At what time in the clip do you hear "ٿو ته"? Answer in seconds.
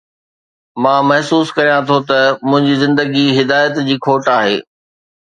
1.87-2.19